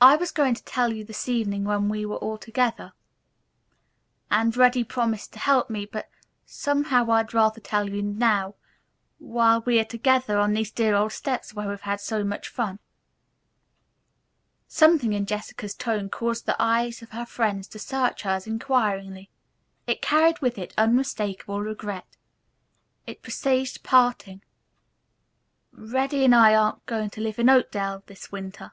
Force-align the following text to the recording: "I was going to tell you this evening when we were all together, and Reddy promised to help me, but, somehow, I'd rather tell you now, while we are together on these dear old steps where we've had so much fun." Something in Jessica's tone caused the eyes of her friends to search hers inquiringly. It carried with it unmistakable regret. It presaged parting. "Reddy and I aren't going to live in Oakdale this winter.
"I 0.00 0.16
was 0.16 0.32
going 0.32 0.52
to 0.54 0.64
tell 0.64 0.92
you 0.92 1.02
this 1.02 1.30
evening 1.30 1.64
when 1.64 1.88
we 1.88 2.04
were 2.04 2.16
all 2.16 2.36
together, 2.36 2.92
and 4.30 4.54
Reddy 4.54 4.84
promised 4.84 5.32
to 5.32 5.38
help 5.38 5.70
me, 5.70 5.86
but, 5.86 6.10
somehow, 6.44 7.10
I'd 7.10 7.32
rather 7.32 7.58
tell 7.60 7.88
you 7.88 8.02
now, 8.02 8.54
while 9.18 9.62
we 9.62 9.80
are 9.80 9.84
together 9.84 10.36
on 10.38 10.52
these 10.52 10.70
dear 10.70 10.94
old 10.94 11.12
steps 11.12 11.54
where 11.54 11.70
we've 11.70 11.80
had 11.80 12.02
so 12.02 12.22
much 12.22 12.48
fun." 12.50 12.80
Something 14.68 15.14
in 15.14 15.24
Jessica's 15.24 15.74
tone 15.74 16.10
caused 16.10 16.44
the 16.44 16.56
eyes 16.60 17.00
of 17.00 17.12
her 17.12 17.24
friends 17.24 17.66
to 17.68 17.78
search 17.78 18.22
hers 18.22 18.46
inquiringly. 18.46 19.30
It 19.86 20.02
carried 20.02 20.40
with 20.40 20.58
it 20.58 20.74
unmistakable 20.76 21.60
regret. 21.62 22.18
It 23.06 23.22
presaged 23.22 23.82
parting. 23.84 24.42
"Reddy 25.72 26.26
and 26.26 26.34
I 26.34 26.54
aren't 26.54 26.84
going 26.84 27.08
to 27.10 27.22
live 27.22 27.38
in 27.38 27.48
Oakdale 27.48 28.02
this 28.04 28.30
winter. 28.30 28.72